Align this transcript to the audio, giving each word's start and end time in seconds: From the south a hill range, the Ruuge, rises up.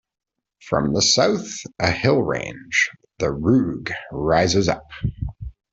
From 0.67 0.95
the 0.95 1.01
south 1.03 1.59
a 1.79 1.91
hill 1.91 2.23
range, 2.23 2.89
the 3.19 3.27
Ruuge, 3.27 3.91
rises 4.11 4.67
up. 4.67 4.89